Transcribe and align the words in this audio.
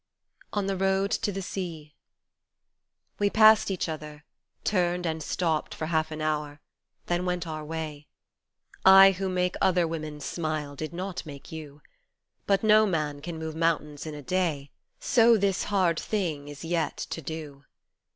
47 0.51 0.57
ON 0.57 0.65
THE 0.79 0.83
ROAD 0.83 1.11
TO 1.11 1.31
THE 1.31 1.41
SEA 1.43 1.93
WE 3.19 3.29
passed 3.29 3.69
each 3.69 3.87
other, 3.87 4.23
turned 4.63 5.05
and 5.05 5.21
stopped 5.21 5.75
for 5.75 5.85
half 5.85 6.09
an 6.09 6.21
hour, 6.21 6.59
then 7.05 7.23
went 7.23 7.45
our 7.45 7.63
way, 7.63 8.07
I 8.83 9.11
who 9.11 9.29
make 9.29 9.53
other 9.61 9.87
women 9.87 10.19
smile 10.19 10.75
did 10.75 10.91
not 10.91 11.23
make 11.23 11.51
you 11.51 11.83
But 12.47 12.63
no 12.63 12.87
man 12.87 13.21
can 13.21 13.37
move 13.37 13.55
mountains 13.55 14.07
in 14.07 14.15
a 14.15 14.23
day. 14.23 14.71
So 14.99 15.37
this 15.37 15.65
hard 15.65 15.99
thing 15.99 16.47
is 16.47 16.65
yet 16.65 16.97
to 16.97 17.21
do. 17.21 17.65